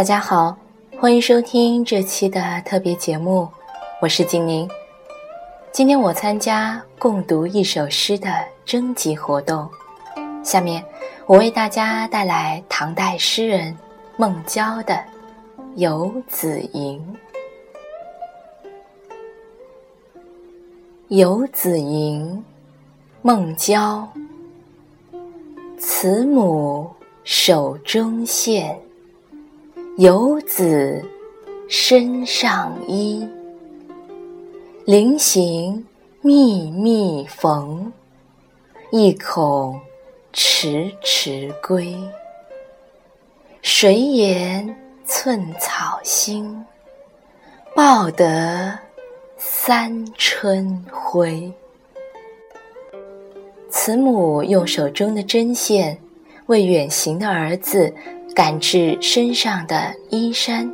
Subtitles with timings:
[0.00, 0.56] 大家好，
[0.98, 3.46] 欢迎收听这期的特别节目，
[4.00, 4.66] 我是静宁。
[5.72, 8.32] 今天我参加共读一首诗的
[8.64, 9.68] 征集活动，
[10.42, 10.82] 下面
[11.26, 13.76] 我为大家带来唐代诗人
[14.16, 14.94] 孟郊的
[15.76, 16.98] 《游子吟》。
[21.08, 22.42] 《游子吟》，
[23.20, 24.08] 孟郊。
[25.78, 26.90] 慈母
[27.22, 28.80] 手中线，
[30.00, 31.04] 游子
[31.68, 33.28] 身上衣。
[34.86, 35.86] 临行
[36.22, 37.92] 密密缝，
[38.90, 39.78] 意恐
[40.32, 41.94] 迟迟归。
[43.60, 46.64] 谁言寸草心，
[47.76, 48.78] 报得
[49.36, 51.52] 三春晖。
[53.68, 55.98] 慈母用手中的针线，
[56.46, 57.94] 为远行的儿子
[58.34, 60.70] 赶制身上的衣衫，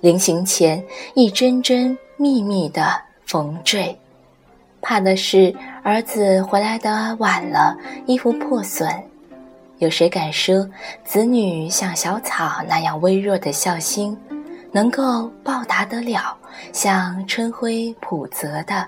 [0.00, 0.82] 临行前
[1.14, 3.00] 一针针密密的。
[3.26, 3.96] 缝缀，
[4.80, 8.92] 怕的是儿子回来的晚了，衣服破损。
[9.78, 10.68] 有谁敢说
[11.04, 14.18] 子女像小草那样微弱的孝心，
[14.72, 16.36] 能够报答得了
[16.72, 18.84] 像春晖普泽的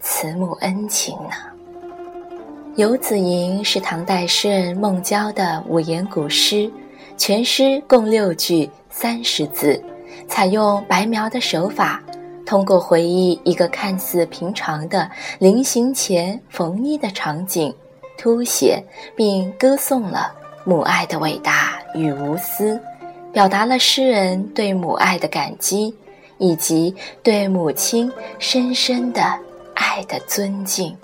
[0.00, 1.36] 慈母恩情呢？
[2.76, 6.70] 《游子吟》是唐代诗人孟郊的五言古诗，
[7.16, 9.82] 全诗共六句三十字，
[10.28, 12.02] 采用白描的手法。
[12.44, 17.74] 通过回忆一个看似平常的临行前缝衣的场景，
[18.18, 18.82] 凸显
[19.16, 22.78] 并歌颂了母爱的伟大与无私，
[23.32, 25.94] 表达了诗人对母爱的感激，
[26.36, 29.22] 以及对母亲深深的
[29.74, 30.94] 爱的尊敬。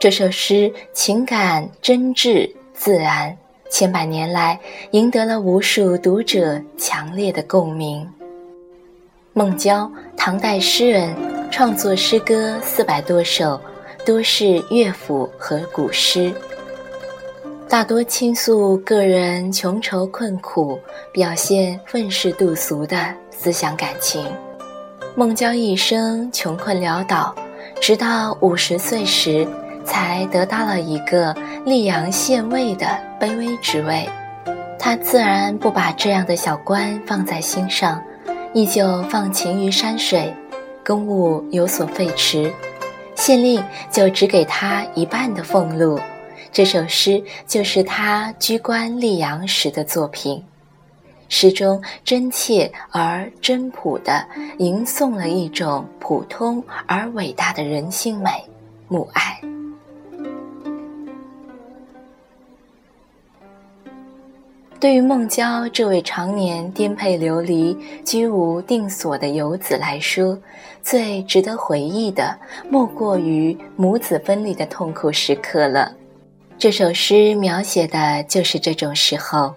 [0.00, 3.36] 这首诗情感真挚自然，
[3.70, 4.58] 千百年来
[4.92, 8.08] 赢得了无数读者强烈的共鸣。
[9.32, 11.14] 孟郊，唐代诗人，
[11.50, 13.60] 创作诗歌四百多首，
[14.04, 16.32] 多是乐府和古诗，
[17.68, 20.78] 大多倾诉个人穷愁困苦，
[21.12, 24.26] 表现愤世嫉俗的思想感情。
[25.14, 27.34] 孟郊一生穷困潦倒，
[27.80, 29.46] 直到五十岁时，
[29.84, 32.86] 才得到了一个溧阳县尉的
[33.20, 34.08] 卑微职位。
[34.78, 38.02] 他自然不把这样的小官放在心上。
[38.54, 40.34] 依旧放情于山水，
[40.84, 42.50] 公务有所废弛，
[43.14, 46.00] 县令就只给他一半的俸禄。
[46.50, 50.42] 这首诗就是他居官溧阳时的作品，
[51.28, 54.26] 诗中真切而真朴地
[54.58, 58.30] 吟诵了一种普通而伟大的人性美——
[58.88, 59.38] 母爱。
[64.80, 70.38] 对于孟郊这位常年颠沛流离、居无定所的游子来说，
[70.82, 72.38] 最值得回忆的
[72.70, 75.92] 莫过于母子分离的痛苦时刻了。
[76.56, 79.52] 这首诗描写的就是这种时候，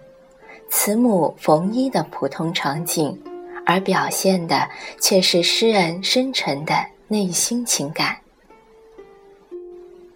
[0.72, 3.16] 慈母缝衣的普通场景，
[3.64, 4.68] 而表现的
[5.00, 6.74] 却是诗人深沉的
[7.08, 8.18] 内心情感。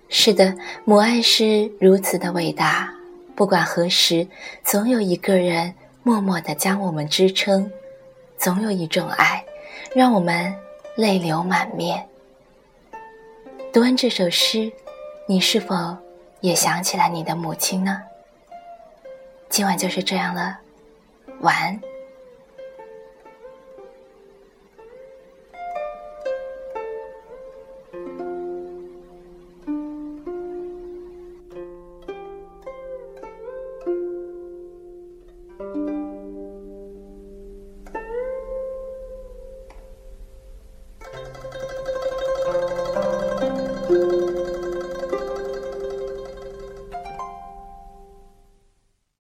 [0.10, 2.92] 是的，母爱是如此的伟大。
[3.36, 4.26] 不管何时，
[4.64, 5.74] 总有一个人
[6.04, 7.70] 默默地将我们支撑；
[8.38, 9.44] 总有一种爱，
[9.94, 10.56] 让我们
[10.96, 12.08] 泪流满面。
[13.74, 14.72] 读完这首诗，
[15.28, 15.76] 你是否
[16.40, 18.02] 也想起了你的母亲呢？
[19.50, 20.58] 今晚就是这样了，
[21.42, 21.95] 晚安。